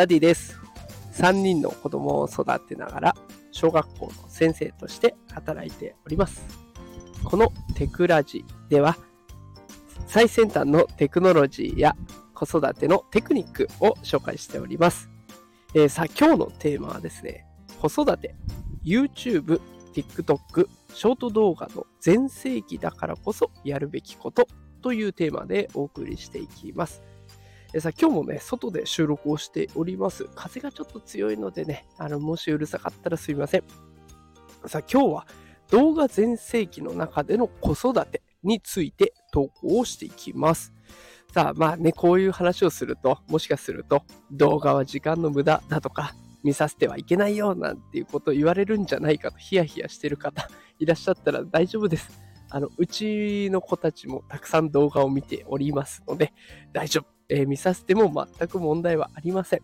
[0.00, 0.58] ダディです。
[1.12, 3.16] 3人の子供を育てながら、
[3.52, 6.42] 小学校の先生として働いております。
[7.22, 8.96] このテクラジでは、
[10.06, 11.96] 最先端のテクノロジーや
[12.32, 15.10] 子育てのテクニックを紹介しております。
[15.74, 17.44] えーさあ、今日のテーマはですね、
[17.78, 18.34] 子育て、
[18.82, 19.60] YouTube、
[19.92, 24.48] TikTok、ショート動画の全盛期だからこそやるべきこと
[24.80, 27.02] というテーマでお送りしていきます。
[27.72, 30.26] えさ、今日もね、外で収録をしております。
[30.34, 33.62] 風がちょっと強いのでね、あの、もしうるさかったらすいません。
[34.66, 35.26] さあ、今日は
[35.70, 40.72] 動画全盛期の中での子育てについて投稿をしていきます。
[41.32, 44.02] さあ、まあね、こういう話をすると、もしかすると、
[44.32, 52.10] 動画は時間の無駄だとか、見させてはいけないよなんていうことを言われるんじゃないかとヒヤヒヤしてる方いらっしゃったら大丈夫です。
[52.48, 56.32] あの、うちの子たちもたくさん動画を見ておりますので、
[56.72, 57.19] 大丈夫。
[57.30, 59.60] えー見させても全く問題はありません。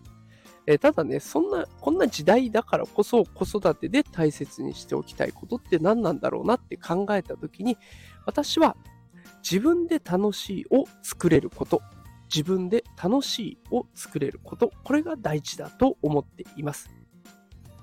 [0.67, 7.79] えただね、そんな、こんな時代だからこそ子育てで大切にしておきたいことって何なんだろうなって考えたときに、
[8.25, 8.77] 私は
[9.49, 11.83] 自分で楽しいを作れること、
[12.35, 16.91] 自分で楽しいを作れること、これが大事だと思っています。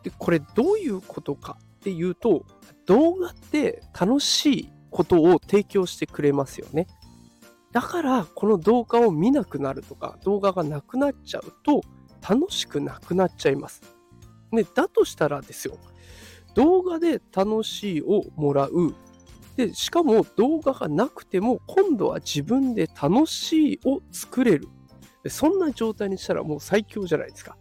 [0.04, 2.46] で、これどういうことかっていうと、
[2.86, 6.88] 動画って楽しいことを提供してくれますよね。
[7.74, 11.82] だから、この動画を見なくなるとか、動画がなくなっちゃうと、
[12.28, 13.82] 楽しくなくなっちゃいます。
[14.52, 15.78] ね、だとしたらですよ、
[16.54, 18.94] 動画で楽しいをもらう。
[19.58, 24.68] で、しかも動画がなくても、今度は自分で楽しいを作れる。
[25.28, 27.58] そんな状態にしたらもう最強じゃないですか。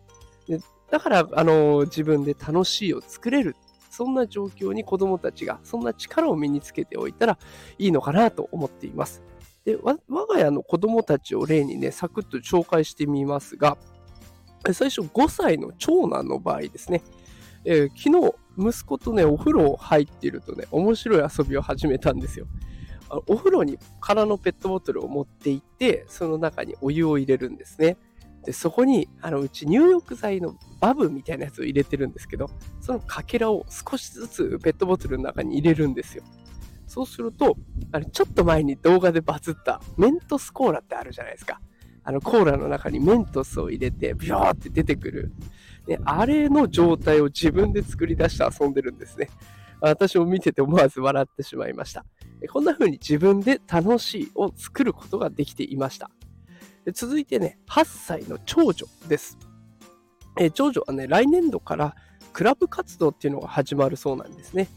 [0.46, 3.56] でだから、あの自分で楽しいを作れる。
[3.88, 7.38] そんな状況に子供たちが、そんな力を身につけておいたら
[7.78, 9.22] いいのかなと思っています。
[9.64, 13.76] で、我が家の子供たちを例にね、サクッと紹介してみますが、
[14.72, 17.02] 最初5歳の長男の場合ですね、
[17.64, 22.46] えー昨日、息子とね、お風呂入っているとね、面白い遊びを始めたんですよ。
[23.26, 27.98] お風呂に空のペットボトルを持って行って、その中にお湯を入れるんですね。
[28.44, 36.24] で、そこに、あの、うち入浴剤のバブみたいなやつを入れてるんですけど、そのかけらを少しずつペットボトルの中に入れるんですよ。
[36.92, 37.56] そうすると、
[37.90, 41.58] あれ、ちょっと前に動画でバズったメントスコーラってあるじゃないですか。
[42.04, 45.32] あの、コーラの中にメントスを入れて、ビョーって出てくる。
[45.86, 49.30] ね、あれの状態を自分で作り出して遊んでるんですね。
[49.80, 52.04] 私も見てて思わず笑ってしまいました。
[52.52, 56.10] こんな風に自分で楽しいを作ることができていました。
[56.92, 59.38] 続いてね、8歳の長女です。
[60.38, 61.96] え長女はね、来年度から
[62.34, 64.68] クラブ活動っていうのが始まるそうなんですね。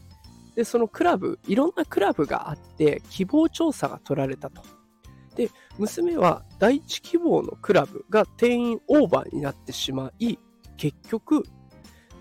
[0.56, 4.62] で、そのクラブ、いろんなクラブがあって、希望調査が取られたと。
[5.36, 10.38] で、娘は第一希望のクラブが定員オーバーになってしまい、
[10.78, 11.44] 結局、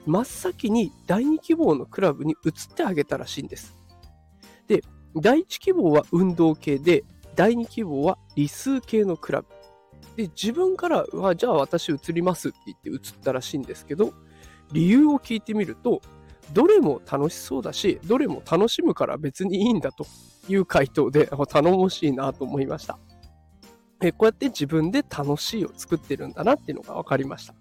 [0.07, 3.75] 真っ先に第二希望のクラブに移ってあげたらしいんです。
[4.67, 4.83] で、
[5.17, 7.05] 第一希望は運動系で、
[7.37, 9.49] 第二希望は理数系のクラブ。
[10.17, 14.13] で、自分からは、じゃあ私移りますって言って移ったらしいんですけど、
[14.73, 16.01] 理由を聞いてみると、
[16.53, 20.07] どれも楽しそうだし、どれも楽しむから別にいいんだと
[20.49, 22.99] いう回答で、 頼もしいなと思いました。
[24.03, 27.55] えこうやって自分で楽しいを作ってるんだなっていうのが分かりました。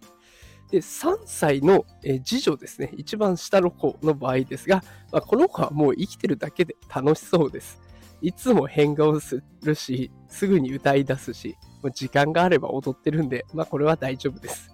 [0.69, 7.79] で、3歳のえ次女ですね、一番下の子の場合ですが、まあ、この子はもう生きてるだけで楽しそうです。
[8.21, 11.57] いつも変顔するし、すぐに歌い出すし、
[11.93, 14.72] 時間があれば踊ってるんで、まあこれは大丈夫です。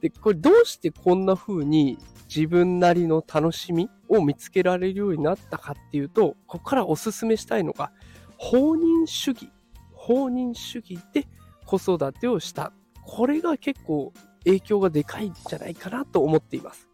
[0.00, 1.98] で、これどうしてこんな風に
[2.34, 7.92] 自分なりの楽しみを見つけられるようになったかっていうと、ここからおすすめしたいのが、
[8.36, 9.50] 放任主義。
[9.92, 11.26] 放任主義で
[11.64, 12.72] 子育てをした。
[13.02, 14.12] これが結構
[14.44, 16.88] 影響がでかいんじゃないかなと思っています。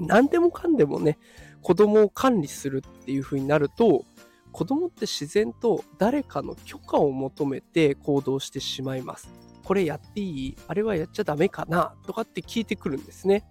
[0.00, 1.18] 何でもかんでもね、
[1.62, 4.04] 子供を管理するっていう風になると、
[4.52, 9.28] 子供って自然と誰かの許可を求めて行動してしまいます。
[9.68, 10.56] これやっていい？
[10.66, 11.94] あれはやっちゃダメかな？
[12.06, 13.44] とかって聞いてくるんですね。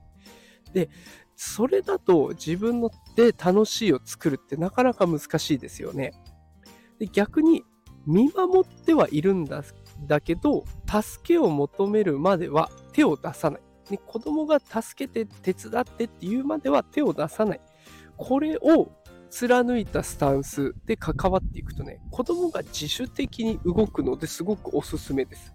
[0.74, 0.90] で、
[1.36, 6.14] それだと自分ので楽しいを作るってなかなか難しいですよね。
[6.98, 7.62] で逆に
[8.08, 9.64] 見守ってはいるんだ
[10.08, 13.62] だけど、助けを求めるまでは手を出さない。
[13.92, 17.62] ね、子供が助けて手伝ってっていうまでは手を出さない。
[18.18, 18.92] これを
[19.30, 25.54] 貫いたスタンスで関わっていくとね、子供が自主的に動くのですごくおすすめです。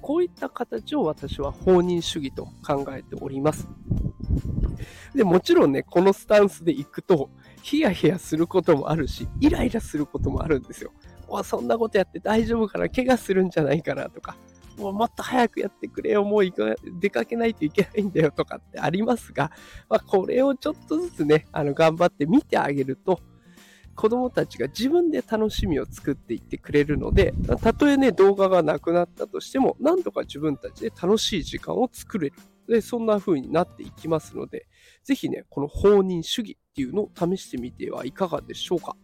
[0.00, 3.68] こういった形を私は放任主義と考えております。
[5.14, 7.30] でもちろんね、このスタンスで行くと、
[7.62, 10.92] ヒヤヒヤすることもあるし、イライラすることもあるんですよ。
[11.28, 14.36] わそんなことやって大丈夫かな怪我するんじゃないかなとか、
[14.78, 19.50] もうもっと早くやってくれよ、もう行か出かけないといけないんだよとかってありますが、
[19.88, 23.20] まあ、これをちょっとずつね、あの頑張って見てあげると、
[23.98, 32.36] 子供たちが自分で楽しみを作っていってくれるので、たとえね、動画がなくなったとしても、何とか自分たちで楽しい時間を作れる。
[32.68, 34.68] で、そんな風になっていきますので、
[35.02, 38.94] ぜひね、この放任主義っていうのを試してみてはいかがでしょうか。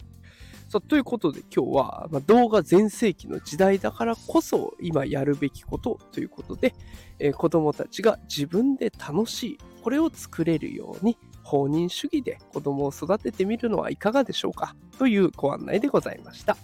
[0.68, 6.74] さということで今日は、まあ、動画全盛期の時代だからこそ今やるべきことということで、
[7.18, 14.74] えー、子供たちが自分で楽しい、これを作れるように放任主義で子供を育ててみるのはいかがでしょうか？
[14.98, 16.56] というご案内でございました。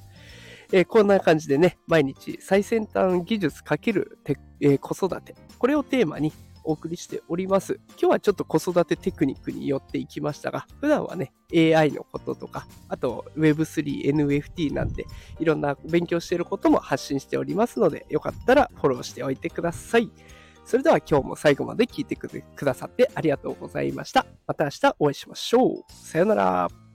[0.72, 6.32] えー、こんな感じでね、毎日最先端技術×て、えー、子育て、これをテーマに
[6.62, 7.80] お送りしております。
[7.90, 15.06] 今日はちょっと子育てテクニックに寄っていきましたが、普段はね、AI のこととか、あと Web3、NFT なんて、
[15.38, 20.10] いろんな勉強していることも発信しておりますので、よかったらフォローしておいてください。
[20.70, 22.30] それでは今日も最後まで聞いてく
[22.64, 24.24] ださってありがとうございました。
[24.46, 25.84] また明日お会いしましょう。
[25.88, 26.89] さよなら。